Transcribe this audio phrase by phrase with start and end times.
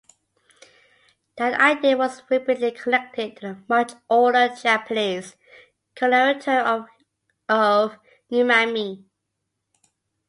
[1.37, 5.35] That idea was rapidly connected to the much older Japanese,
[5.93, 6.87] culinary term
[7.47, 7.97] of
[8.31, 9.03] umami.